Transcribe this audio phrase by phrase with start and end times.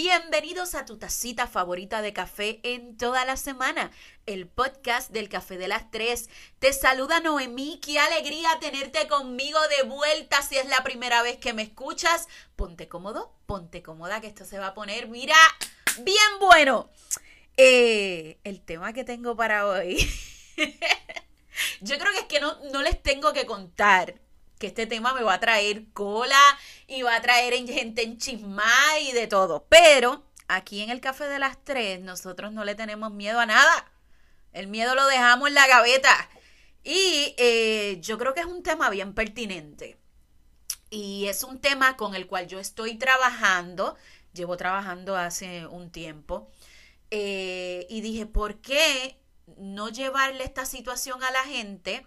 [0.00, 3.90] Bienvenidos a tu tacita favorita de café en toda la semana,
[4.26, 6.30] el podcast del Café de las Tres.
[6.60, 11.52] Te saluda Noemí, qué alegría tenerte conmigo de vuelta si es la primera vez que
[11.52, 12.28] me escuchas.
[12.54, 15.34] Ponte cómodo, ponte cómoda, que esto se va a poner, mira,
[16.02, 16.88] bien bueno.
[17.56, 19.96] Eh, el tema que tengo para hoy,
[21.80, 24.14] yo creo que es que no, no les tengo que contar
[24.58, 26.40] que este tema me va a traer cola
[26.86, 28.64] y va a traer gente en chisma
[29.00, 29.66] y de todo.
[29.68, 33.90] Pero aquí en el Café de las Tres nosotros no le tenemos miedo a nada.
[34.52, 36.28] El miedo lo dejamos en la gaveta.
[36.84, 39.98] Y eh, yo creo que es un tema bien pertinente.
[40.90, 43.96] Y es un tema con el cual yo estoy trabajando.
[44.32, 46.50] Llevo trabajando hace un tiempo.
[47.10, 49.18] Eh, y dije, ¿por qué
[49.56, 52.06] no llevarle esta situación a la gente?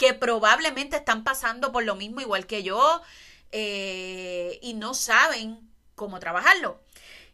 [0.00, 3.02] Que probablemente están pasando por lo mismo igual que yo
[3.52, 5.60] eh, y no saben
[5.94, 6.82] cómo trabajarlo.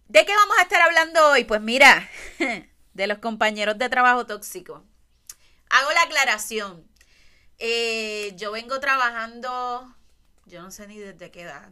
[0.09, 1.45] ¿De qué vamos a estar hablando hoy?
[1.45, 2.11] Pues mira,
[2.95, 4.83] de los compañeros de trabajo tóxicos.
[5.71, 6.85] Hago la aclaración.
[7.61, 9.95] Eh, yo vengo trabajando,
[10.47, 11.71] yo no sé ni desde qué edad,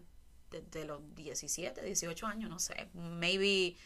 [0.52, 3.76] desde los 17, 18 años, no sé, maybe,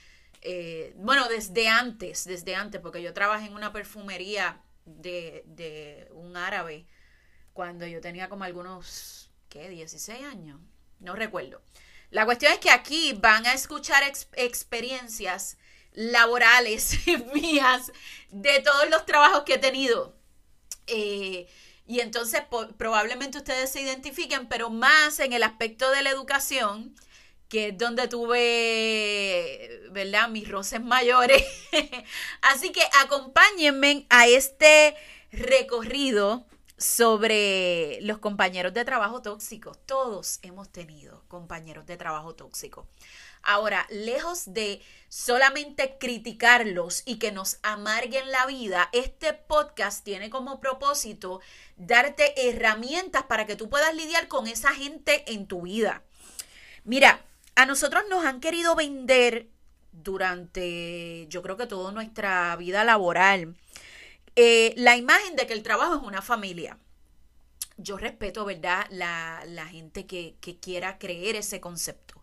[0.42, 6.36] eh, bueno, desde antes, desde antes, porque yo trabajé en una perfumería de, de un
[6.36, 6.86] árabe
[7.58, 9.68] cuando yo tenía como algunos, ¿qué?
[9.68, 10.60] 16 años.
[11.00, 11.60] No recuerdo.
[12.10, 14.04] La cuestión es que aquí van a escuchar
[14.36, 15.58] experiencias
[15.92, 17.00] laborales
[17.34, 17.90] mías
[18.30, 20.14] de todos los trabajos que he tenido.
[20.86, 21.48] Eh,
[21.84, 22.42] y entonces
[22.76, 26.94] probablemente ustedes se identifiquen, pero más en el aspecto de la educación,
[27.48, 30.28] que es donde tuve, ¿verdad?
[30.28, 31.42] Mis roces mayores.
[32.40, 34.94] Así que acompáñenme a este
[35.32, 36.46] recorrido
[36.78, 39.78] sobre los compañeros de trabajo tóxicos.
[39.84, 42.86] Todos hemos tenido compañeros de trabajo tóxicos.
[43.42, 50.60] Ahora, lejos de solamente criticarlos y que nos amarguen la vida, este podcast tiene como
[50.60, 51.40] propósito
[51.76, 56.02] darte herramientas para que tú puedas lidiar con esa gente en tu vida.
[56.84, 57.20] Mira,
[57.56, 59.48] a nosotros nos han querido vender
[59.90, 63.56] durante, yo creo que toda nuestra vida laboral,
[64.40, 66.78] eh, la imagen de que el trabajo es una familia.
[67.76, 72.22] Yo respeto, ¿verdad?, la, gente que, que quiera creer ese concepto.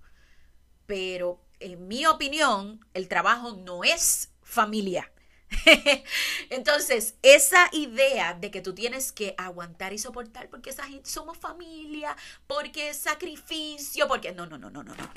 [0.86, 5.12] Pero en mi opinión, el trabajo no es familia.
[6.50, 12.16] Entonces, esa idea de que tú tienes que aguantar y soportar porque somos familia,
[12.48, 15.10] porque es sacrificio, porque no, no, no, no, no, no.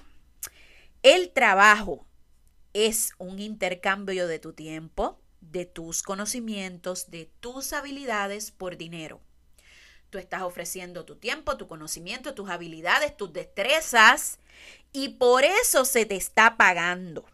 [1.04, 2.08] El trabajo
[2.72, 9.20] es un intercambio de tu tiempo, de tus conocimientos, de tus habilidades por dinero.
[10.10, 14.38] Tú estás ofreciendo tu tiempo, tu conocimiento, tus habilidades, tus destrezas
[14.92, 17.24] y por eso se te está pagando.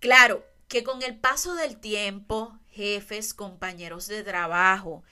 [0.00, 5.04] Claro que con el paso del tiempo, jefes, compañeros de trabajo,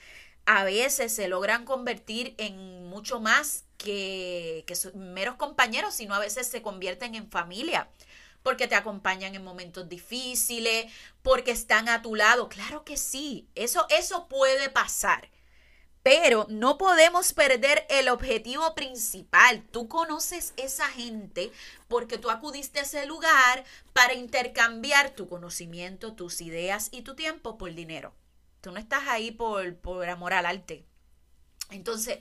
[0.45, 6.47] a veces se logran convertir en mucho más que, que meros compañeros, sino a veces
[6.47, 7.87] se convierten en familia
[8.43, 10.91] porque te acompañan en momentos difíciles,
[11.21, 12.49] porque están a tu lado.
[12.49, 15.29] Claro que sí, eso, eso puede pasar.
[16.03, 19.63] Pero no podemos perder el objetivo principal.
[19.71, 21.51] Tú conoces esa gente
[21.87, 23.63] porque tú acudiste a ese lugar
[23.93, 28.13] para intercambiar tu conocimiento, tus ideas y tu tiempo por dinero.
[28.61, 30.85] Tú no estás ahí por, por amor al arte.
[31.69, 32.17] Entonces,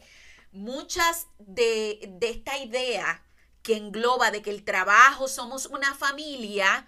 [0.52, 3.24] muchas de, de esta idea
[3.62, 6.86] que engloba de que el trabajo somos una familia,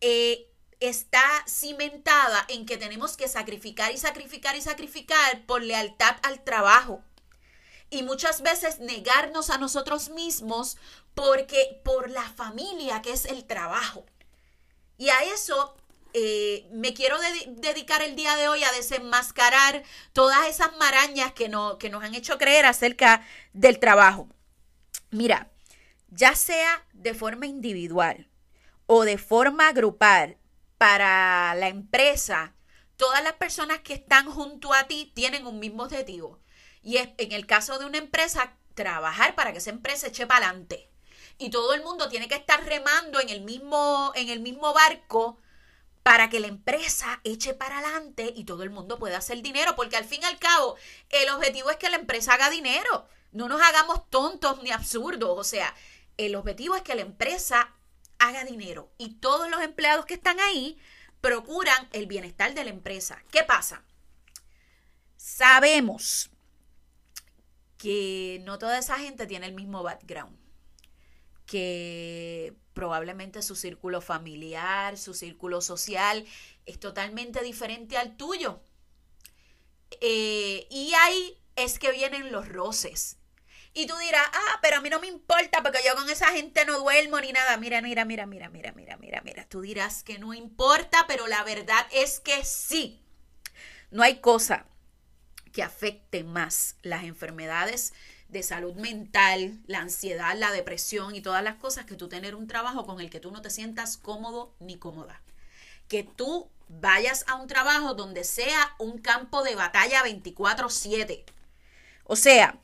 [0.00, 0.48] eh,
[0.80, 7.02] está cimentada en que tenemos que sacrificar y sacrificar y sacrificar por lealtad al trabajo.
[7.88, 10.76] Y muchas veces negarnos a nosotros mismos
[11.14, 14.04] porque por la familia que es el trabajo.
[14.98, 15.76] Y a eso
[16.14, 17.16] eh, me quiero
[17.46, 19.82] dedicar el día de hoy a desenmascarar
[20.12, 24.28] todas esas marañas que, no, que nos han hecho creer acerca del trabajo.
[25.10, 25.51] Mira,
[26.14, 28.28] ya sea de forma individual
[28.86, 30.36] o de forma grupal
[30.76, 32.54] para la empresa,
[32.96, 36.38] todas las personas que están junto a ti tienen un mismo objetivo.
[36.82, 40.48] Y es, en el caso de una empresa, trabajar para que esa empresa eche para
[40.48, 40.90] adelante.
[41.38, 45.40] Y todo el mundo tiene que estar remando en el mismo, en el mismo barco
[46.02, 49.96] para que la empresa eche para adelante y todo el mundo pueda hacer dinero, porque
[49.96, 50.76] al fin y al cabo
[51.10, 53.06] el objetivo es que la empresa haga dinero.
[53.30, 55.74] No nos hagamos tontos ni absurdos, o sea,
[56.16, 57.74] el objetivo es que la empresa
[58.18, 60.78] haga dinero y todos los empleados que están ahí
[61.20, 63.22] procuran el bienestar de la empresa.
[63.30, 63.84] ¿Qué pasa?
[65.16, 66.30] Sabemos
[67.78, 70.36] que no toda esa gente tiene el mismo background,
[71.46, 76.24] que probablemente su círculo familiar, su círculo social
[76.64, 78.60] es totalmente diferente al tuyo.
[80.00, 83.18] Eh, y ahí es que vienen los roces.
[83.74, 86.64] Y tú dirás, ah, pero a mí no me importa porque yo con esa gente
[86.66, 87.56] no duermo ni nada.
[87.56, 89.48] Mira, mira, mira, mira, mira, mira, mira, mira.
[89.48, 93.00] Tú dirás que no importa, pero la verdad es que sí.
[93.90, 94.66] No hay cosa
[95.52, 97.94] que afecte más las enfermedades
[98.28, 102.46] de salud mental, la ansiedad, la depresión y todas las cosas que tú tener un
[102.46, 105.20] trabajo con el que tú no te sientas cómodo ni cómoda.
[105.88, 111.24] Que tú vayas a un trabajo donde sea un campo de batalla 24/7.
[112.04, 112.58] O sea,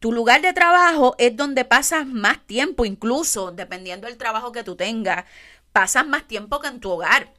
[0.00, 4.76] tu lugar de trabajo es donde pasas más tiempo, incluso dependiendo del trabajo que tú
[4.76, 5.24] tengas,
[5.72, 7.32] pasas más tiempo que en tu hogar.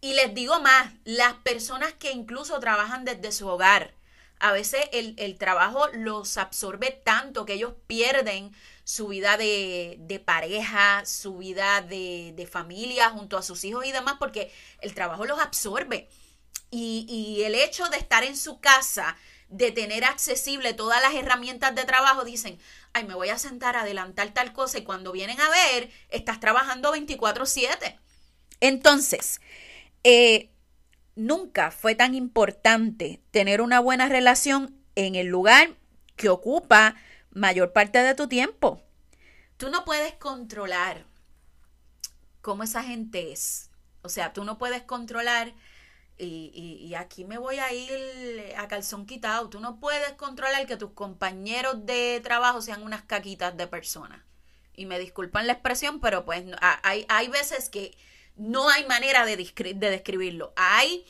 [0.00, 3.94] Y les digo más, las personas que incluso trabajan desde su hogar,
[4.38, 8.54] a veces el, trabajo los absorbe tanto que ellos pierden
[8.84, 14.16] su vida de, pareja, su vida de, de, familia junto a sus hijos y demás,
[14.18, 14.50] porque
[14.80, 16.08] el trabajo los absorbe.
[16.70, 19.16] Y, y el hecho de estar en su casa,
[19.50, 22.58] de tener accesible todas las herramientas de trabajo, dicen,
[22.92, 26.40] ay, me voy a sentar a adelantar tal cosa y cuando vienen a ver, estás
[26.40, 27.98] trabajando 24/7.
[28.60, 29.40] Entonces,
[30.04, 30.50] eh,
[31.16, 35.76] nunca fue tan importante tener una buena relación en el lugar
[36.16, 36.94] que ocupa
[37.30, 38.82] mayor parte de tu tiempo.
[39.56, 41.04] Tú no puedes controlar
[42.40, 43.70] cómo esa gente es.
[44.02, 45.52] O sea, tú no puedes controlar,
[46.20, 50.76] y, y, aquí me voy a ir a calzón quitado, tú no puedes controlar que
[50.76, 54.22] tus compañeros de trabajo sean unas caquitas de personas.
[54.74, 57.96] Y me disculpan la expresión, pero pues hay, hay veces que
[58.36, 60.52] no hay manera de, de describirlo.
[60.56, 61.04] Hay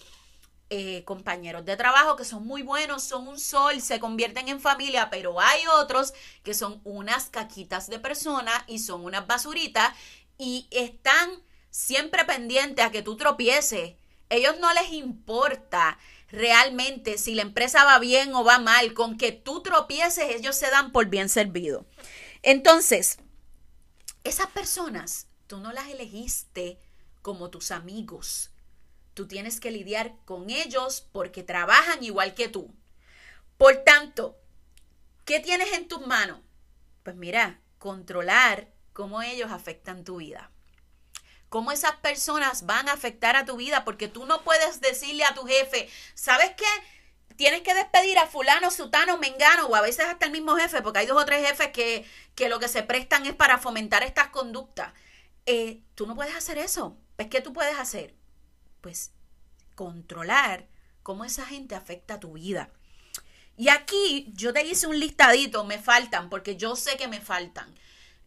[0.72, 5.10] eh, compañeros de trabajo que son muy buenos, son un sol, se convierten en familia,
[5.10, 6.14] pero hay otros
[6.44, 9.92] que son unas caquitas de persona y son unas basuritas
[10.38, 13.94] y están siempre pendientes a que tú tropieces.
[14.30, 15.98] Ellos no les importa
[16.30, 20.70] realmente si la empresa va bien o va mal, con que tú tropieces, ellos se
[20.70, 21.84] dan por bien servido.
[22.42, 23.18] Entonces,
[24.24, 26.78] esas personas, tú no las elegiste
[27.22, 28.50] como tus amigos.
[29.14, 32.72] Tú tienes que lidiar con ellos porque trabajan igual que tú.
[33.58, 34.38] Por tanto,
[35.24, 36.40] ¿qué tienes en tus manos?
[37.02, 40.50] Pues mira, controlar cómo ellos afectan tu vida.
[41.50, 45.34] Cómo esas personas van a afectar a tu vida, porque tú no puedes decirle a
[45.34, 46.64] tu jefe, ¿sabes qué?
[47.36, 51.00] Tienes que despedir a fulano, sutano, mengano, o a veces hasta el mismo jefe, porque
[51.00, 54.28] hay dos o tres jefes que, que lo que se prestan es para fomentar estas
[54.28, 54.94] conductas.
[55.44, 56.96] Eh, tú no puedes hacer eso.
[57.16, 58.14] Pues, ¿qué tú puedes hacer?
[58.80, 59.12] Pues
[59.74, 60.68] controlar
[61.02, 62.70] cómo esa gente afecta a tu vida.
[63.56, 67.74] Y aquí yo te hice un listadito, me faltan, porque yo sé que me faltan.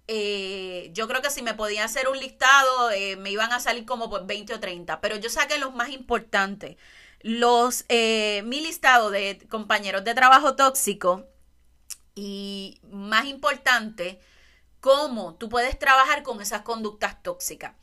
[0.07, 3.85] Eh, yo creo que si me podía hacer un listado, eh, me iban a salir
[3.85, 6.77] como por 20 o 30, pero yo saqué los más importantes.
[7.21, 11.25] Los, eh, mi listado de compañeros de trabajo tóxico
[12.15, 14.19] y más importante,
[14.81, 17.73] cómo tú puedes trabajar con esas conductas tóxicas.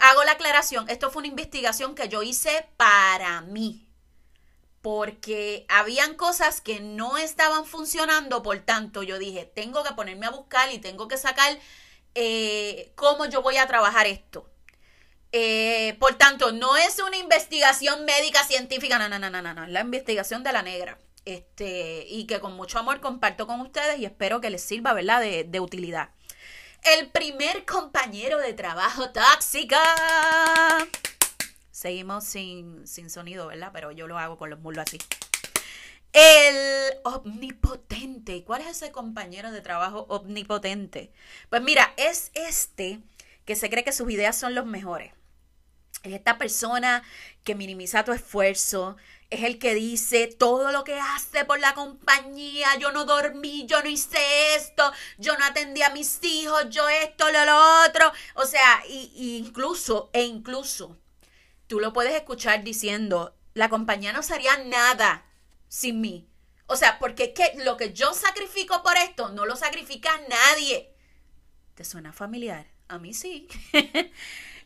[0.00, 3.86] Hago la aclaración, esto fue una investigación que yo hice para mí,
[4.82, 10.30] porque habían cosas que no estaban funcionando, por tanto yo dije, tengo que ponerme a
[10.30, 11.58] buscar y tengo que sacar
[12.14, 14.50] eh, cómo yo voy a trabajar esto.
[15.30, 19.70] Eh, por tanto, no es una investigación médica científica, no, no, no, no, no, es
[19.70, 20.98] la investigación de la negra.
[21.24, 25.20] Este, y que con mucho amor comparto con ustedes y espero que les sirva, ¿verdad?,
[25.20, 26.10] de, de utilidad
[26.82, 29.76] el primer compañero de trabajo tóxico.
[31.72, 33.70] Seguimos sin, sin sonido, ¿verdad?
[33.72, 34.98] Pero yo lo hago con los muslos así.
[36.12, 38.44] El omnipotente.
[38.44, 41.10] ¿Cuál es ese compañero de trabajo omnipotente?
[41.48, 43.00] Pues mira, es este
[43.44, 45.12] que se cree que sus ideas son los mejores.
[46.02, 47.02] Es esta persona
[47.42, 48.96] que minimiza tu esfuerzo,
[49.30, 53.82] es el que dice todo lo que hace por la compañía, yo no dormí, yo
[53.82, 54.18] no hice
[54.56, 58.12] esto, yo no atendí a mis hijos, yo esto, lo, lo otro.
[58.34, 60.98] O sea, y, incluso, e incluso,
[61.72, 65.24] tú lo puedes escuchar diciendo, la compañía no sería nada
[65.68, 66.28] sin mí.
[66.66, 70.92] O sea, porque que lo que yo sacrifico por esto no lo sacrifica nadie.
[71.74, 72.66] ¿Te suena familiar?
[72.88, 73.48] A mí sí.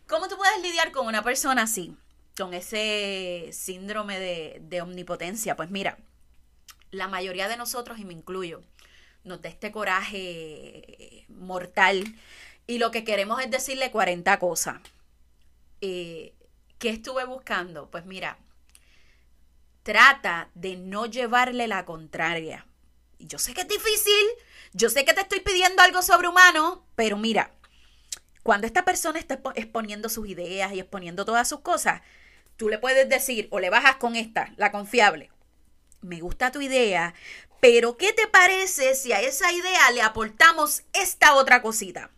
[0.09, 1.97] ¿Cómo tú puedes lidiar con una persona así?
[2.37, 5.55] con ese síndrome de, omnipotencia.
[5.55, 5.99] Pues mira,
[6.91, 8.65] la mayoría de nosotros, y me incluyo,
[9.23, 12.05] nos da este coraje mortal
[12.67, 14.81] y lo que queremos es decirle 40 cosas.
[15.81, 16.35] Eh,
[16.87, 17.91] ¿Qué estuve buscando?
[17.91, 18.39] Pues mira,
[19.83, 22.65] trata de no llevarle la contraria.
[23.19, 24.25] Yo sé que es difícil,
[24.73, 27.51] yo sé que te estoy pidiendo algo sobrehumano, pero mira,
[28.45, 32.03] cuando esta persona está exponiendo sus ideas y exponiendo todas sus cosas,
[32.57, 35.33] tú le puedes decir o le bajas con esta, la confiable.
[36.03, 37.15] Me gusta tu idea,
[37.59, 42.13] pero ¿qué te parece si a esa idea le aportamos esta otra cosita?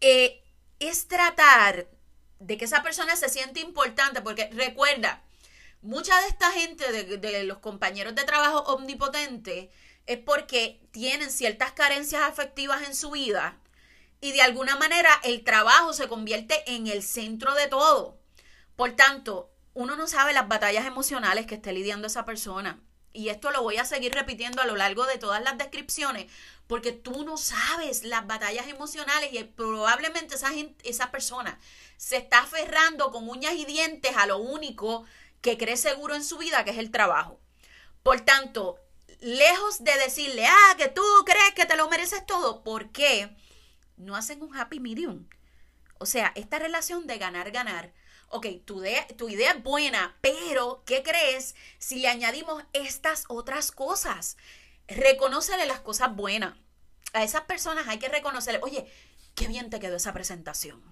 [0.00, 0.42] Eh,
[0.80, 1.93] es tratar
[2.46, 5.22] de que esa persona se siente importante, porque recuerda,
[5.82, 9.68] mucha de esta gente, de, de los compañeros de trabajo omnipotentes,
[10.06, 13.58] es porque tienen ciertas carencias afectivas en su vida
[14.20, 18.18] y de alguna manera el trabajo se convierte en el centro de todo.
[18.76, 22.80] Por tanto, uno no sabe las batallas emocionales que esté lidiando esa persona.
[23.16, 26.26] Y esto lo voy a seguir repitiendo a lo largo de todas las descripciones,
[26.66, 30.34] porque tú no sabes las batallas emocionales y probablemente
[30.82, 31.58] esa, persona
[31.96, 35.04] se está aferrando con uñas y dientes a lo único
[35.40, 37.38] que cree seguro en su vida, que es el trabajo.
[38.02, 38.80] Por tanto,
[39.20, 43.30] lejos de decirle, ah, que tú crees que te lo mereces todo, ¿por qué
[43.96, 45.28] no hacen un happy medium?
[45.98, 47.92] O sea, esta relación de ganar-ganar
[48.28, 53.70] ok, tu idea, tu idea es buena, pero ¿qué crees si le añadimos estas otras
[53.72, 54.36] cosas?
[54.88, 56.56] Reconócele las cosas buenas.
[57.12, 58.86] A esas personas hay que reconocerle, oye,
[59.34, 60.82] qué bien te quedó esa presentación.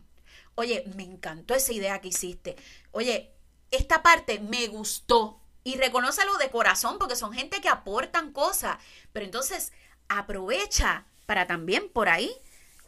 [0.55, 2.57] Oye, me encantó esa idea que hiciste.
[2.91, 3.33] Oye,
[3.71, 5.41] esta parte me gustó.
[5.65, 8.79] Y reconócelo de corazón porque son gente que aportan cosas.
[9.13, 9.73] Pero entonces
[10.09, 12.35] aprovecha para también por ahí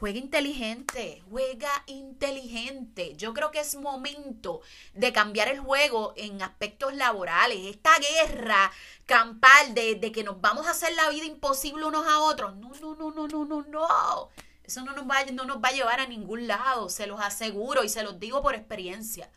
[0.05, 3.15] Juega inteligente, juega inteligente.
[3.17, 4.61] Yo creo que es momento
[4.93, 7.61] de cambiar el juego en aspectos laborales.
[7.65, 8.71] Esta guerra
[9.07, 12.55] campal de, que nos vamos a hacer la vida imposible unos a otros.
[12.57, 14.29] No, no, no, no, no, no, no.
[14.63, 17.83] Eso no nos, va, no nos va a llevar a ningún lado, se los aseguro
[17.83, 19.31] y se los digo por experiencia.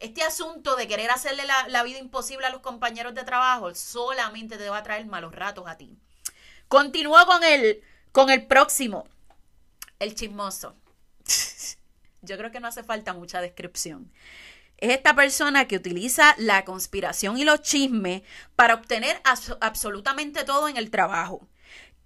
[0.00, 4.58] Este asunto de querer hacerle la, la vida imposible a los compañeros de trabajo solamente
[4.58, 5.96] te va a traer malos ratos a ti.
[6.68, 9.08] Continúo con el, con el próximo.
[10.00, 10.74] El chismoso.
[12.22, 14.10] Yo creo que no hace falta mucha descripción.
[14.78, 18.22] Es esta persona que utiliza la conspiración y los chismes
[18.56, 19.20] para obtener
[19.60, 21.46] absolutamente todo en el trabajo.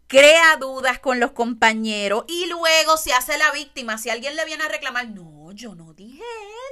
[0.09, 3.97] Crea dudas con los compañeros y luego se hace la víctima.
[3.97, 6.23] Si alguien le viene a reclamar, no, yo no dije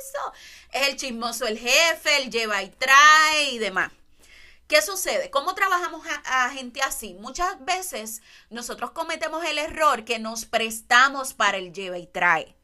[0.00, 0.32] eso.
[0.72, 3.92] Es el chismoso el jefe, el lleva y trae y demás.
[4.72, 5.28] ¿Qué sucede?
[5.28, 7.12] ¿Cómo trabajamos a, gente así?
[7.20, 12.56] Muchas veces nosotros cometemos el error que nos prestamos para el lleva y trae.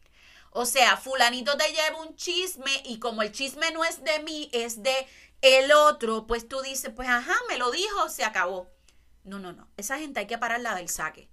[0.49, 4.49] O sea, fulanito te lleva un chisme y como el chisme no es de mí,
[4.55, 5.07] es de
[5.43, 8.71] el otro, pues tú dices, pues ajá, me lo dijo, se acabó.
[9.25, 9.69] No, no, no.
[9.77, 11.29] Esa gente hay que pararla del saque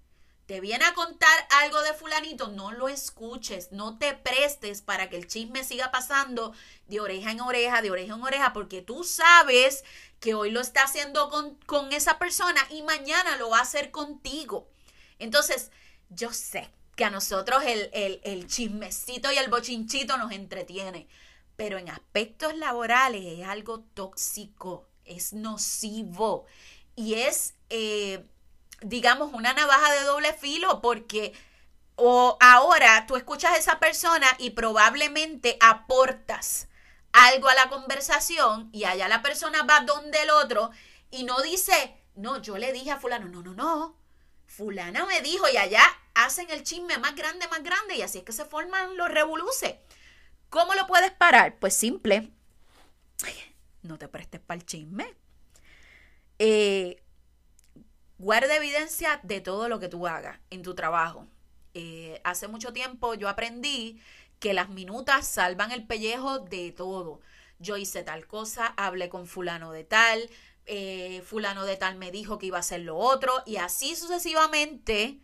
[0.45, 5.17] te viene a contar algo de fulanito, no lo escuches, no te prestes para que
[5.17, 6.53] el chisme siga pasando
[6.87, 9.83] de oreja en oreja, de oreja en oreja, porque tú sabes
[10.19, 14.67] que hoy lo está haciendo con, esa persona y mañana lo va a hacer contigo.
[15.19, 15.71] Entonces,
[16.09, 21.07] yo sé que a nosotros el, el, el chismecito y el bochinchito nos entretiene,
[21.55, 26.45] pero en aspectos laborales es algo tóxico, es nocivo
[26.95, 27.53] y es...
[27.69, 28.25] Eh,
[28.81, 31.33] digamos, una navaja de doble filo porque
[31.95, 36.67] o ahora tú escuchas a esa persona y probablemente aportas
[37.15, 40.71] algo a la conversación y allá la persona va donde el otro
[41.11, 43.97] y no dice, no, yo le dije a fulano, no, no, no,
[44.45, 48.23] fulana me dijo y allá hacen el chisme más grande, más grande y así es
[48.23, 49.75] que se forman los revoluces.
[50.49, 51.57] ¿Cómo lo puedes parar?
[51.59, 52.31] Pues simple,
[53.81, 55.13] no te prestes para el chisme.
[56.39, 57.01] Eh,
[58.17, 61.27] Guarda evidencia de todo lo que tú hagas en tu trabajo.
[61.73, 63.99] Eh, hace mucho tiempo yo aprendí
[64.39, 67.19] que las minutas salvan el pellejo de todo.
[67.59, 70.29] Yo hice tal cosa, hablé con fulano de tal,
[70.65, 75.19] eh, fulano de tal me dijo que iba a hacer lo otro y así sucesivamente.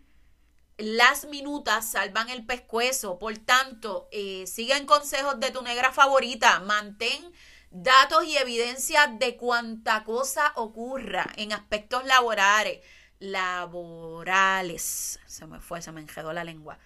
[0.78, 3.20] Las minutas salvan el pescuezo.
[3.20, 6.60] Por tanto, eh, sigan consejos de tu negra favorita.
[6.60, 7.32] Mantén
[7.70, 12.80] datos y evidencia de cuánta cosa ocurra en aspectos laborales.
[13.20, 15.20] Laborales.
[15.28, 16.80] Se me fue, se me enjedó la lengua.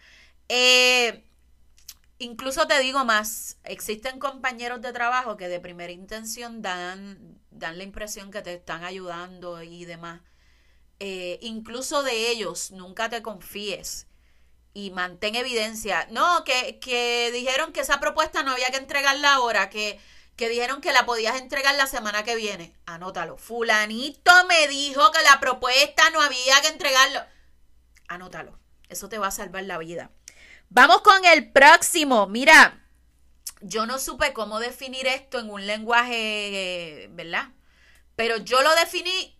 [0.50, 1.24] Eh,
[2.18, 7.84] incluso te digo más, existen compañeros de trabajo que de primera intención dan, dan la
[7.84, 10.22] impresión que te están ayudando y demás.
[11.00, 14.08] Eh, incluso de ellos, nunca te confíes
[14.74, 16.08] y mantén evidencia.
[16.12, 20.00] No, que, que dijeron que esa propuesta no había que entregarla ahora, que
[20.36, 22.76] que dijeron que la podías entregar la semana que viene.
[22.86, 23.38] Anótalo.
[23.38, 27.22] Fulanito me dijo que la propuesta no había que entregarlo.
[28.08, 28.60] Anótalo.
[28.90, 30.12] Eso te va a salvar la vida.
[30.70, 32.28] Vamos con el próximo.
[32.28, 32.86] Mira,
[33.62, 37.50] yo no supe cómo definir esto en un lenguaje, ¿verdad?
[38.16, 39.38] Pero yo lo definí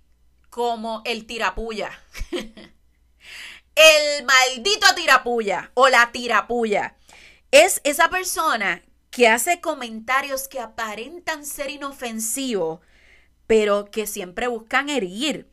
[0.50, 1.92] como el tirapuya.
[3.76, 6.96] el maldito tirapulla o la tirapulla.
[7.52, 12.80] Es esa persona que hace comentarios que aparentan ser inofensivos,
[13.48, 15.50] pero que siempre buscan herir.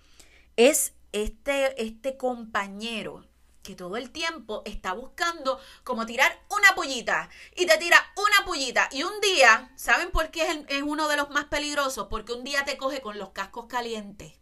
[0.56, 3.24] Es este, este compañero
[3.62, 8.88] que todo el tiempo está buscando como tirar una pullita y te tira una pullita
[8.92, 12.08] y un día, ¿saben por qué es, es, uno de los más peligrosos?
[12.08, 14.34] Porque un día te coge con los cascos calientes.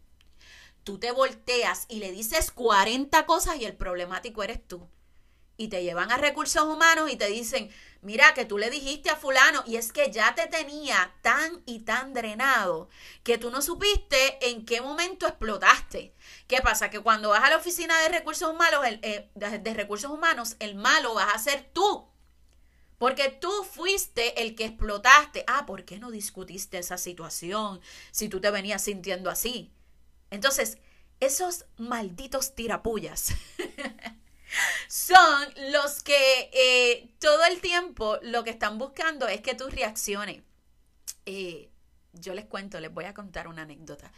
[0.83, 4.89] Tú te volteas y le dices 40 cosas y el problemático eres tú.
[5.55, 7.69] Y te llevan a recursos humanos y te dicen,
[8.01, 11.79] mira que tú le dijiste a fulano y es que ya te tenía tan y
[11.79, 12.89] tan drenado
[13.23, 16.13] que tú no supiste en qué momento explotaste.
[16.47, 16.89] ¿Qué pasa?
[16.89, 20.75] Que cuando vas a la oficina de recursos humanos, el, eh, de recursos humanos, el
[20.75, 22.07] malo vas a ser tú.
[22.97, 25.43] Porque tú fuiste el que explotaste.
[25.47, 27.81] Ah, ¿por qué no discutiste esa situación
[28.11, 29.71] si tú te venías sintiendo así?
[30.29, 30.77] Entonces,
[31.19, 33.33] esos malditos tirapullas
[34.91, 40.41] son los que eh, todo el tiempo lo que están buscando es que tú reacciones.
[41.25, 41.69] Eh,
[42.11, 44.11] yo les cuento, les voy a contar una anécdota.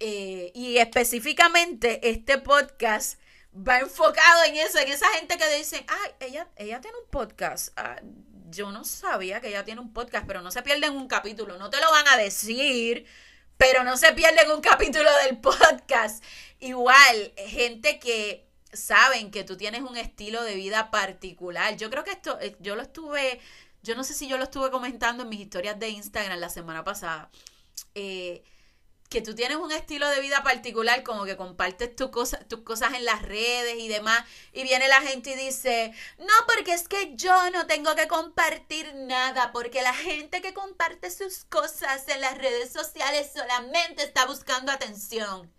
[0.00, 3.18] Eh, y específicamente este podcast
[3.56, 7.68] va enfocado en eso, en esa gente que dice, ay, ella, ella tiene un podcast.
[7.76, 7.96] Ah,
[8.50, 11.70] yo no sabía que ella tiene un podcast, pero no se pierden un capítulo, no
[11.70, 13.06] te lo van a decir,
[13.56, 16.22] pero no se pierden un capítulo del podcast.
[16.60, 21.76] Igual, gente que saben que tú tienes un estilo de vida particular.
[21.76, 23.40] Yo creo que esto, eh, yo lo estuve,
[23.82, 26.84] yo no sé si yo lo estuve comentando en mis historias de Instagram la semana
[26.84, 27.30] pasada.
[27.94, 28.42] Eh,
[29.10, 32.94] que tú tienes un estilo de vida particular, como que compartes tus cosas, tus cosas
[32.94, 34.24] en las redes y demás,
[34.54, 38.94] y viene la gente y dice, no, porque es que yo no tengo que compartir
[38.94, 44.72] nada, porque la gente que comparte sus cosas en las redes sociales solamente está buscando
[44.72, 45.52] atención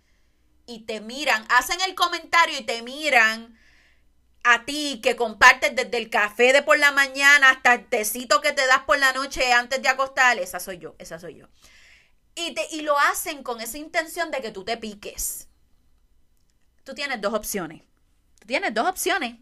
[0.65, 3.57] y te miran, hacen el comentario y te miran
[4.43, 8.51] a ti que compartes desde el café de por la mañana hasta el tecito que
[8.51, 11.47] te das por la noche antes de acostar, esa soy yo, esa soy yo.
[12.35, 15.47] Y, te, y lo hacen con esa intención de que tú te piques.
[16.83, 17.83] Tú tienes dos opciones.
[18.39, 19.37] Tú tienes dos opciones.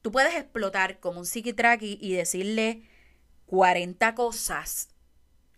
[0.00, 2.88] Tú puedes explotar como un psiquitraqui y decirle
[3.46, 4.88] 40 cosas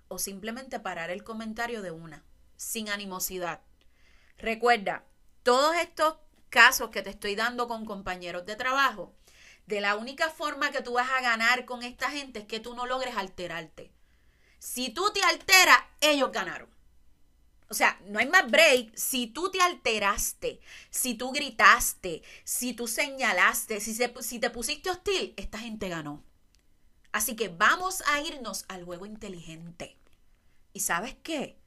[0.08, 2.24] o simplemente parar el comentario de una,
[2.56, 3.60] sin animosidad.
[4.40, 5.04] Recuerda,
[5.42, 6.16] todos estos
[6.48, 9.14] casos que te estoy dando con compañeros de trabajo,
[9.66, 12.74] de la única forma que tú vas a ganar con esta gente es que tú
[12.74, 13.92] no logres alterarte.
[14.58, 16.68] Si tú te alteras, ellos ganaron.
[17.68, 18.96] O sea, no hay más break.
[18.96, 25.34] Si tú te alteraste, si tú gritaste, si tú señalaste, si, si te pusiste hostil,
[25.36, 26.24] esta gente ganó.
[27.12, 29.96] Así que vamos a irnos al juego inteligente.
[30.72, 31.59] ¿Y sabes qué?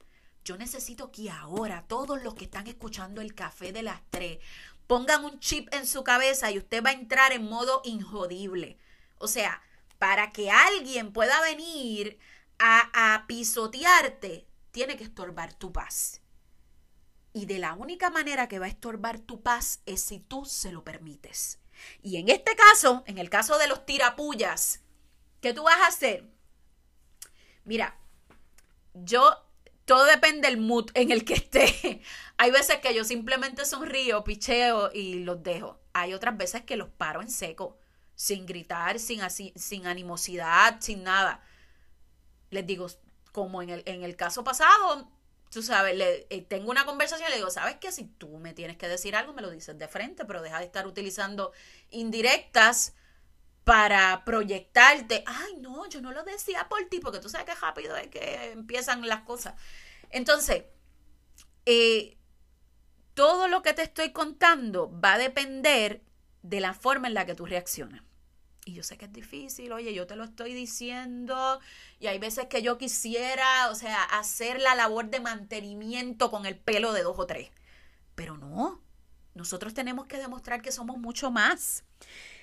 [0.44, 4.38] Yo necesito que ahora todos los que están escuchando el café de las tres
[4.86, 8.76] pongan un chip en su cabeza y usted va a entrar en modo injodible.
[9.16, 9.62] O sea,
[9.98, 12.18] para que alguien pueda venir
[12.58, 16.20] a, a pisotearte, tiene que estorbar tu paz.
[17.32, 20.72] Y de la única manera que va a estorbar tu paz es si tú se
[20.72, 21.58] lo permites.
[22.02, 24.80] Y en este caso, en el caso de los tirapullas,
[25.40, 26.28] ¿qué tú vas a hacer?
[27.64, 27.98] Mira,
[28.92, 29.44] yo
[29.84, 32.02] todo depende del mood en el que esté.
[32.36, 35.80] Hay veces que yo simplemente sonrío, picheo y los dejo.
[35.92, 37.78] Hay otras veces que los paro en seco,
[38.14, 41.42] sin gritar, sin, así, sin animosidad, sin nada.
[42.50, 42.86] Les digo,
[43.32, 45.10] como en el, en el caso pasado,
[45.50, 47.92] tú sabes, le, eh, tengo una conversación y le digo, ¿sabes qué?
[47.92, 50.64] Si tú me tienes que decir algo, me lo dices de frente, pero deja de
[50.64, 51.52] estar utilizando
[51.90, 52.94] indirectas
[53.64, 57.96] para proyectarte, ay, no, yo no lo decía por ti, porque tú sabes que rápido
[57.96, 59.54] es que empiezan las cosas.
[60.10, 60.64] Entonces,
[61.64, 62.18] eh,
[63.14, 66.02] todo lo que te estoy contando va a depender
[66.42, 68.02] de la forma en la que tú reaccionas.
[68.66, 71.60] Y yo sé que es difícil, oye, yo te lo estoy diciendo,
[71.98, 76.56] y hay veces que yo quisiera, o sea, hacer la labor de mantenimiento con el
[76.58, 77.50] pelo de dos o tres.
[78.14, 78.82] Pero no,
[79.34, 81.84] nosotros tenemos que demostrar que somos mucho más.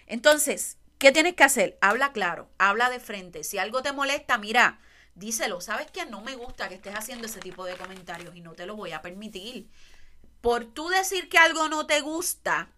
[0.06, 1.80] Entonces, ¿Qué tienes que hacer?
[1.82, 3.44] Habla claro, habla de frente.
[3.44, 4.80] Si algo te molesta, mira,
[5.16, 5.60] díselo.
[5.60, 6.06] ¿Sabes qué?
[6.06, 8.92] No me gusta que estés haciendo ese tipo de comentarios y no te lo voy
[8.92, 9.68] a permitir.
[10.42, 12.70] Por tú decir que algo no te gusta,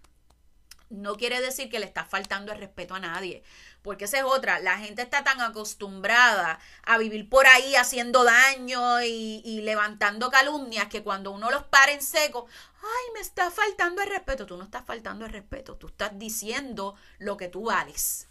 [0.90, 3.44] no quiere decir que le estás faltando el respeto a nadie.
[3.84, 4.60] Porque esa es otra.
[4.60, 11.04] La gente está tan acostumbrada a vivir por ahí haciendo daño y, levantando calumnias que
[11.04, 12.48] cuando uno los para en seco,
[12.82, 14.46] ay, me está faltando el respeto.
[14.46, 15.76] Tú no estás faltando el respeto.
[15.76, 18.30] Tú estás diciendo lo que tú vales.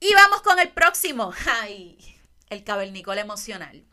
[0.00, 1.32] Y vamos con el próximo.
[1.62, 3.84] Ay, el cavernícola emocional.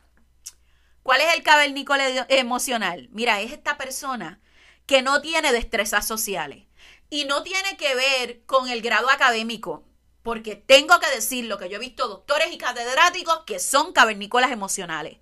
[1.02, 3.08] ¿Cuál es el cavernícola emocional?
[3.12, 4.40] Mira, es esta persona
[4.86, 6.64] que no tiene destrezas sociales
[7.10, 9.84] Y no tiene que ver con el grado académico,
[10.26, 15.18] porque tengo que decirlo que yo he visto doctores y catedráticos que son cavernícolas emocionales.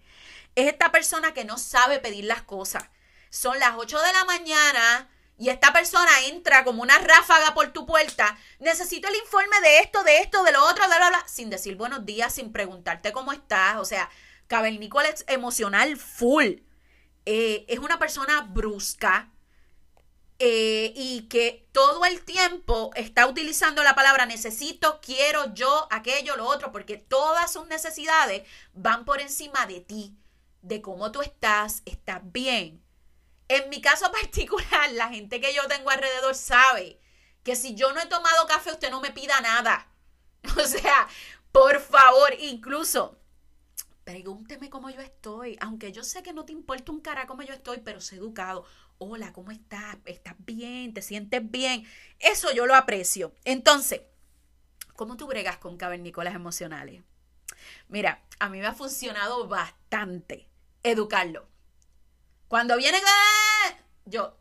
[0.55, 2.85] Es esta persona que no sabe pedir las cosas.
[3.29, 7.85] Son las 8 de la mañana y esta persona entra como una ráfaga por tu
[7.85, 8.39] puerta.
[8.61, 11.77] Necesito el informe de esto, de esto, de lo otro, de bla, bla, sin decir
[11.77, 13.77] buenos días, sin preguntarte cómo estás.
[13.77, 14.09] O sea,
[14.47, 16.61] cavernícola emocional full.
[17.27, 19.34] Eh, es una persona brusca,
[20.39, 26.47] eh, y que todo el tiempo está utilizando la palabra necesito, quiero, yo, aquello, lo
[26.47, 28.43] otro, porque todas sus necesidades
[28.73, 30.17] van por encima de ti,
[30.63, 32.83] de cómo tú estás, estás bien.
[33.49, 36.99] En mi caso particular, la gente que yo tengo alrededor sabe
[37.45, 39.89] que si yo no he tomado café, usted no me pida nada.
[40.59, 41.09] O sea,
[41.53, 43.17] por favor, incluso
[44.05, 47.55] pregúnteme cómo yo estoy, aunque yo sé que no te importa un cara cómo yo
[47.55, 48.67] estoy, pero sé educado
[48.99, 49.97] hola, ¿cómo estás?
[50.05, 50.95] ¿Estás bien?
[50.95, 51.87] ¿Te sientes bien?
[52.19, 53.35] Eso yo lo aprecio.
[53.45, 54.03] Entonces,
[54.95, 57.03] ¿cómo tú bregas con cavernícolas emocionales?
[57.89, 60.49] Mira, a mí me ha funcionado bastante
[60.83, 61.49] educarlo.
[62.49, 63.01] Cuando viene,
[64.05, 64.37] yo,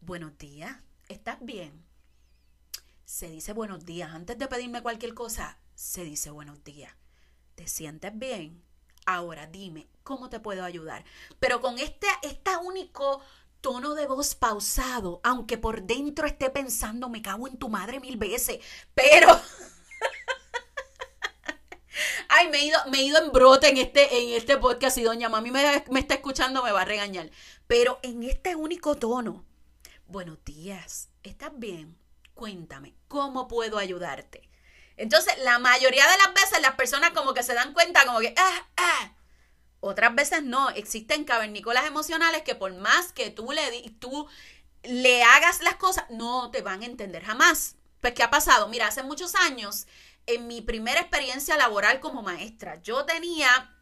[0.00, 0.76] buenos días,
[1.08, 1.84] ¿estás bien?
[3.04, 4.12] Se dice buenos días.
[4.12, 6.92] Antes de pedirme cualquier cosa, se dice buenos días.
[7.54, 8.62] ¿Te sientes bien?
[9.06, 11.04] Ahora dime, ¿cómo te puedo ayudar?
[11.40, 13.22] Pero con este, este único
[13.60, 18.16] tono de voz pausado, aunque por dentro esté pensando, me cago en tu madre mil
[18.16, 18.58] veces,
[18.94, 19.28] pero...
[22.28, 25.02] Ay, me he, ido, me he ido en brote en este, en este podcast y
[25.02, 27.30] doña mami me, me está escuchando, me va a regañar.
[27.66, 29.44] Pero en este único tono,
[30.06, 31.98] buenos días, ¿estás bien?
[32.34, 34.48] Cuéntame, ¿cómo puedo ayudarte?
[34.96, 38.34] Entonces, la mayoría de las veces las personas como que se dan cuenta, como que,
[38.36, 39.12] ah, ah,
[39.80, 44.26] otras veces no, existen cavernícolas emocionales que por más que tú le, tú
[44.82, 47.76] le hagas las cosas, no te van a entender jamás.
[48.00, 48.68] Pues, ¿qué ha pasado?
[48.68, 49.86] Mira, hace muchos años,
[50.26, 53.74] en mi primera experiencia laboral como maestra, yo tenía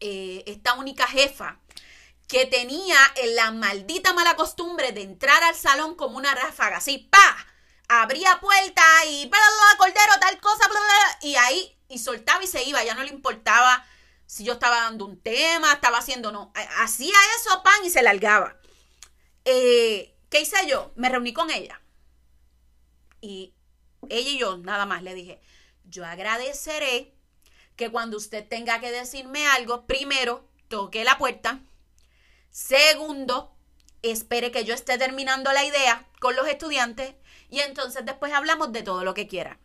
[0.00, 1.58] eh, esta única jefa
[2.28, 2.96] que tenía
[3.34, 7.46] la maldita mala costumbre de entrar al salón como una ráfaga, así, pa,
[7.88, 12.46] abría puerta y, bla, bla, cordero, tal cosa, bla, bla, y ahí, y soltaba y
[12.46, 13.86] se iba, ya no le importaba
[14.26, 18.56] si yo estaba dando un tema, estaba haciendo, no, hacía eso, pan, y se largaba.
[19.44, 20.92] Eh, ¿Qué hice yo?
[20.96, 21.80] Me reuní con ella.
[23.20, 23.54] Y
[24.08, 25.40] ella y yo, nada más, le dije,
[25.84, 27.14] yo agradeceré
[27.76, 31.60] que cuando usted tenga que decirme algo, primero, toque la puerta.
[32.50, 33.54] Segundo,
[34.02, 37.14] espere que yo esté terminando la idea con los estudiantes
[37.50, 39.58] y entonces después hablamos de todo lo que quiera.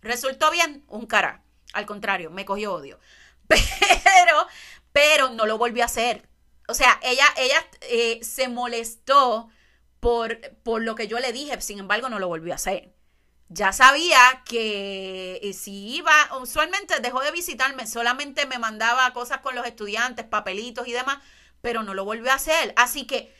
[0.00, 0.84] ¿Resultó bien?
[0.88, 1.42] Un cara.
[1.72, 2.98] Al contrario, me cogió odio.
[4.04, 4.46] Pero,
[4.92, 6.28] pero no lo volvió a hacer.
[6.68, 9.48] O sea, ella, ella eh, se molestó
[10.00, 12.94] por, por lo que yo le dije, sin embargo, no lo volvió a hacer.
[13.48, 19.54] Ya sabía que eh, si iba, usualmente dejó de visitarme, solamente me mandaba cosas con
[19.54, 21.18] los estudiantes, papelitos y demás,
[21.60, 22.72] pero no lo volvió a hacer.
[22.76, 23.34] Así que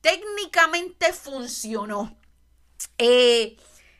[0.00, 2.18] técnicamente funcionó.
[2.98, 3.56] Eh,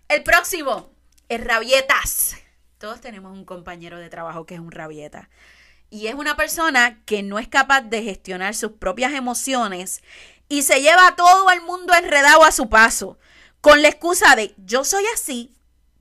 [0.09, 0.93] el próximo,
[1.29, 2.37] es rabietas.
[2.83, 5.31] Todos tenemos un compañero de trabajo que es un rabieta.
[5.89, 10.03] Y es una persona que no es capaz de gestionar sus propias emociones
[10.49, 13.21] y se lleva a todo el mundo enredado a su paso,
[13.61, 15.55] con la excusa de yo soy así,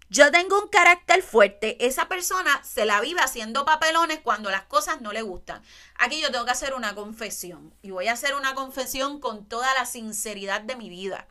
[0.10, 1.86] yo tengo un carácter fuerte.
[1.86, 5.62] Esa persona se la vive haciendo papelones cuando las cosas no le gustan.
[6.00, 9.72] Aquí yo tengo que hacer una confesión y voy a hacer una confesión con toda
[9.76, 11.28] la sinceridad de mi vida.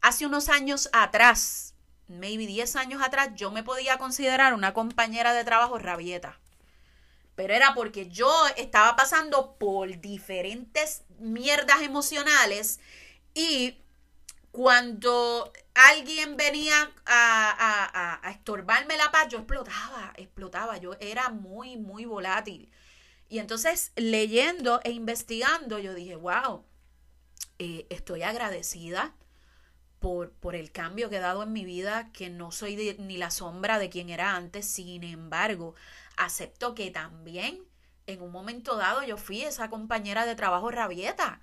[0.00, 1.69] Hace unos años atrás,
[2.10, 6.38] maybe 10 años atrás, yo me podía considerar una compañera de trabajo rabieta.
[7.36, 12.80] Pero era porque yo estaba pasando por diferentes mierdas emocionales
[13.32, 13.78] y
[14.50, 22.04] cuando alguien venía a, a, estorbarme la paz, yo explotaba, explotaba, yo era muy, muy
[22.04, 22.70] volátil.
[23.28, 26.64] Y entonces leyendo e investigando, yo dije, wow,
[27.58, 29.14] eh, estoy agradecida
[30.00, 33.30] por, por, el cambio que he dado en mi vida, que no soy ni la
[33.30, 35.74] sombra de quien era antes, sin embargo,
[36.16, 37.64] acepto que también
[38.06, 41.40] en un momento dado yo fui esa compañera de trabajo rabieta,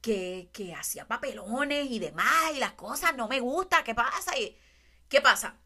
[0.00, 4.38] que, que hacía papelones y demás, y las cosas no me gustan, ¿qué pasa?
[4.38, 4.56] Y,
[5.08, 5.56] ¿Qué pasa?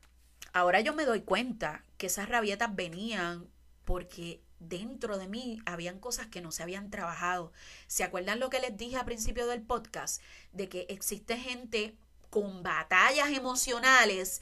[0.53, 3.49] Ahora yo me doy cuenta que esas rabietas venían
[3.85, 7.53] porque dentro de mí habían cosas que no se habían trabajado.
[7.87, 10.23] ¿Se acuerdan lo que les dije al principio del podcast?
[10.53, 11.97] De que existe gente
[12.31, 14.41] con batallas emocionales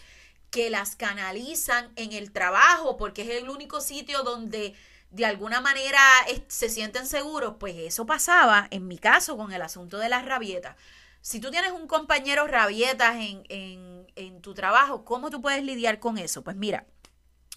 [0.51, 4.74] que las canalizan en el trabajo porque es el único sitio donde
[5.11, 6.01] de alguna manera
[6.48, 10.77] se sienten seguros, pues eso pasaba en mi caso con el asunto de las rabietas.
[11.20, 15.98] Si tú tienes un compañero rabietas en, en, en tu trabajo, ¿cómo tú puedes lidiar
[15.98, 16.42] con eso?
[16.44, 16.87] Pues mira,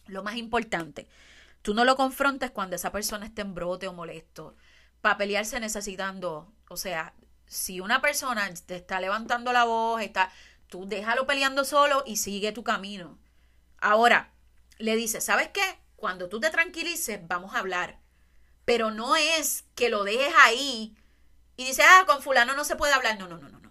[0.08, 1.08] lo más importante,
[1.62, 4.56] tú no lo confrontes cuando esa persona esté en brote o molesto.
[5.02, 7.14] Para pelearse necesitando, o sea,
[7.52, 10.32] si una persona te está levantando la voz, está,
[10.68, 13.20] tú déjalo peleando solo y sigue tu camino.
[13.78, 14.32] Ahora,
[14.78, 15.62] le dices, ¿sabes qué?
[15.98, 18.00] Cuando tú te tranquilices, vamos a hablar.
[18.64, 20.96] Pero no es que lo dejes ahí
[21.58, 23.20] y dices, ah, con fulano no se puede hablar.
[23.20, 23.70] No, no, no, no, no.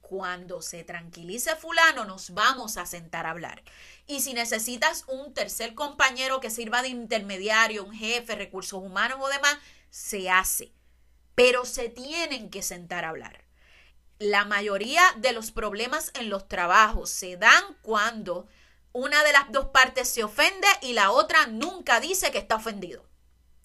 [0.00, 3.64] Cuando se tranquilice fulano, nos vamos a sentar a hablar.
[4.06, 9.28] Y si necesitas un tercer compañero que sirva de intermediario, un jefe, recursos humanos o
[9.28, 9.58] demás,
[9.90, 10.72] se hace.
[11.34, 13.44] Pero se tienen que sentar a hablar.
[14.18, 18.46] La mayoría de los problemas en los trabajos se dan cuando
[18.92, 23.04] una de las dos partes se ofende y la otra nunca dice que está ofendido.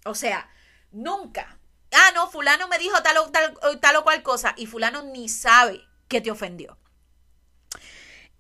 [0.06, 0.50] O sea,
[0.92, 1.60] nunca.
[1.92, 5.30] Ah, no, fulano me dijo tal o, tal, tal o cual cosa y fulano ni
[5.30, 6.78] sabe que te ofendió.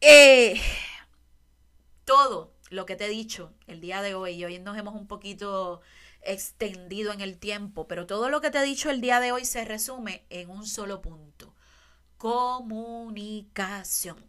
[0.01, 0.61] Eh,
[2.05, 5.07] todo lo que te he dicho el día de hoy, y hoy nos hemos un
[5.07, 5.81] poquito
[6.21, 9.45] extendido en el tiempo, pero todo lo que te he dicho el día de hoy
[9.45, 11.53] se resume en un solo punto.
[12.17, 14.27] Comunicación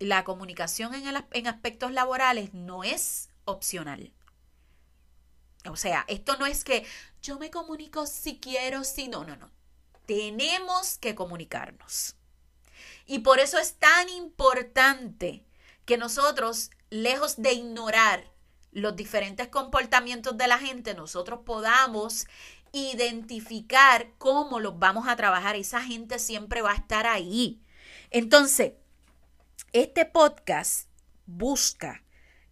[0.00, 4.12] la comunicación en, en aspectos laborales no es opcional.
[5.68, 6.86] O sea, esto no es que
[7.22, 9.50] yo me comunico si quiero, si no, no, no.
[10.06, 12.16] Tenemos que comunicarnos.
[13.06, 15.44] Y por eso es tan importante
[15.84, 18.32] que nosotros, lejos de ignorar
[18.72, 22.26] los diferentes comportamientos de la gente, nosotros podamos
[22.72, 25.56] identificar cómo los vamos a trabajar.
[25.56, 27.60] Esa gente siempre va a estar ahí.
[28.10, 28.72] Entonces,
[29.72, 30.88] este podcast
[31.26, 32.02] busca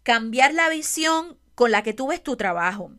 [0.02, 2.92] cambiar la visión con la que tú ves tu trabajo.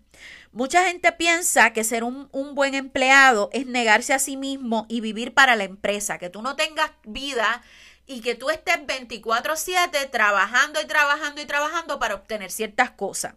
[0.51, 4.99] Mucha gente piensa que ser un, un, buen empleado es negarse a sí mismo y
[4.99, 7.61] vivir para la empresa, que tú no tengas vida
[8.09, 13.35] y que tú estés 24/7 trabajando y trabajando y trabajando para obtener ciertas cosas.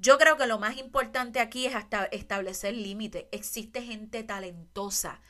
[0.00, 3.26] Yo creo que lo más importante aquí es hasta establecer límites.
[3.30, 5.20] Existe gente talentosa,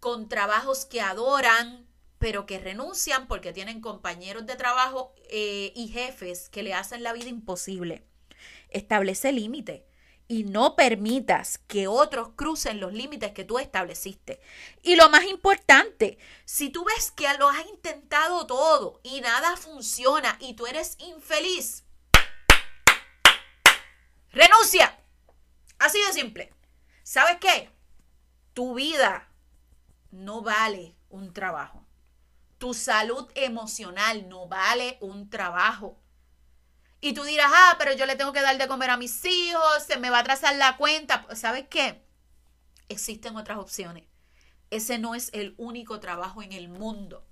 [0.00, 1.86] con trabajos que adoran,
[2.18, 7.12] pero que renuncian porque tienen compañeros de trabajo eh, y jefes que le hacen la
[7.12, 8.04] vida imposible.
[8.68, 9.86] Establece límite
[10.32, 14.40] y no permitas que otros crucen los límites que tú estableciste.
[14.82, 16.16] Y lo más importante,
[16.46, 21.84] si tú ves que lo has intentado todo y nada funciona y tú eres infeliz,
[24.30, 24.98] renuncia.
[25.78, 26.54] Así de simple.
[27.02, 27.70] ¿Sabes qué?
[28.54, 29.28] Tu vida
[30.12, 31.84] no vale un trabajo.
[32.56, 36.00] Tu salud emocional no vale un trabajo.
[37.04, 39.82] Y tú dirás, ah, pero yo le tengo que dar de comer a mis hijos,
[39.84, 41.26] se me va a trazar la cuenta.
[41.34, 42.00] ¿Sabes qué?
[42.88, 44.04] Existen otras opciones.
[44.70, 47.26] Ese no es el único trabajo en el mundo.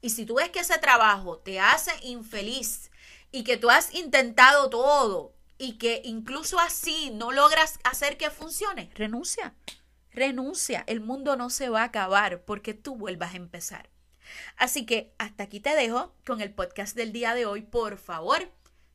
[0.00, 2.90] Y si tú ves que ese trabajo te hace infeliz
[3.30, 8.90] y que tú has intentado todo y que incluso así no logras hacer que funcione,
[8.94, 9.54] renuncia.
[10.10, 10.84] Renuncia.
[10.86, 13.90] El mundo no se va a acabar porque tú vuelvas a empezar.
[14.56, 17.60] Así que hasta aquí te dejo con el podcast del día de hoy.
[17.60, 18.50] Por favor,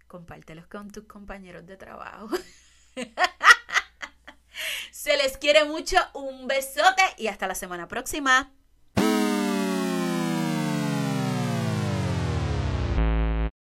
[0.07, 2.29] compártelos con tus compañeros de trabajo.
[4.91, 8.51] Se les quiere mucho, un besote y hasta la semana próxima.